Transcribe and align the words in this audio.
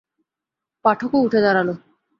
পাঠকও 0.85 1.17
উঠে 1.25 1.39
দাঁড়াল। 1.41 1.69